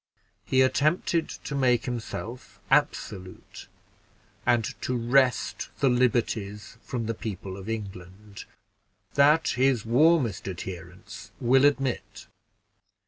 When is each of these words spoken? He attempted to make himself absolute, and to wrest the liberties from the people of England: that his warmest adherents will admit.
He 0.45 0.63
attempted 0.63 1.29
to 1.29 1.53
make 1.53 1.85
himself 1.85 2.59
absolute, 2.71 3.67
and 4.47 4.65
to 4.81 4.97
wrest 4.97 5.69
the 5.79 5.89
liberties 5.89 6.77
from 6.81 7.05
the 7.05 7.13
people 7.13 7.55
of 7.55 7.69
England: 7.69 8.45
that 9.13 9.49
his 9.49 9.85
warmest 9.85 10.47
adherents 10.47 11.29
will 11.39 11.65
admit. 11.65 12.25